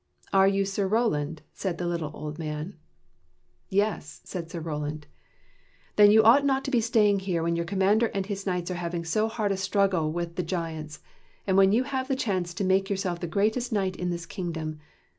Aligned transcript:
"Are 0.33 0.47
you 0.47 0.65
Sir 0.65 0.87
Roland?" 0.87 1.43
said 1.53 1.77
the 1.77 1.85
little 1.85 2.09
old 2.15 2.39
man. 2.39 2.75
"Yes," 3.69 4.19
said 4.23 4.49
Sir 4.49 4.59
Roland." 4.59 5.05
Then 5.95 6.09
you 6.09 6.23
ought 6.23 6.43
not 6.43 6.65
to 6.65 6.71
be 6.71 6.81
staying 6.81 7.19
here 7.19 7.43
when 7.43 7.55
your 7.55 7.65
commander 7.65 8.07
and 8.07 8.25
his 8.25 8.47
knights 8.47 8.71
are 8.71 8.81
having 8.81 9.05
so 9.05 9.27
hard 9.27 9.51
a 9.51 9.57
struggle 9.57 10.11
with 10.11 10.37
the 10.37 10.41
giants, 10.41 11.01
and 11.45 11.55
when 11.55 11.71
you 11.71 11.83
have 11.83 12.07
the 12.07 12.15
chance 12.15 12.55
to 12.55 12.63
make 12.63 12.85
of 12.87 12.89
yourself 12.89 13.19
the 13.19 13.27
greatest 13.27 13.71
knight 13.71 13.95
in 13.95 14.09
this 14.09 14.25
kingdom. 14.25 14.79